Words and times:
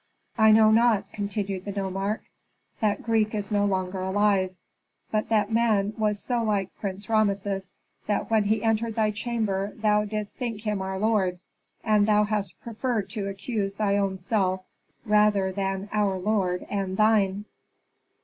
"I 0.35 0.51
know 0.51 0.71
not," 0.71 1.11
continued 1.13 1.65
the 1.65 1.71
nomarch. 1.73 2.23
"That 2.79 3.03
Greek 3.03 3.35
is 3.35 3.51
no 3.51 3.65
longer 3.65 3.99
alive. 4.01 4.55
But 5.11 5.29
that 5.29 5.51
man 5.51 5.93
was 5.95 6.19
so 6.19 6.43
like 6.43 6.73
Prince 6.79 7.07
Rameses 7.07 7.75
that 8.07 8.31
when 8.31 8.45
he 8.45 8.63
entered 8.63 8.95
thy 8.95 9.11
chamber 9.11 9.73
thou 9.75 10.05
didst 10.05 10.37
think 10.37 10.61
him 10.63 10.81
our 10.81 10.97
lord. 10.97 11.37
And 11.83 12.07
thou 12.07 12.23
hast 12.23 12.59
preferred 12.61 13.11
to 13.11 13.27
accuse 13.27 13.75
thy 13.75 13.95
own 13.97 14.17
self 14.17 14.65
rather 15.05 15.51
than 15.51 15.87
our 15.93 16.17
lord, 16.17 16.65
and 16.67 16.97
thine." 16.97 17.45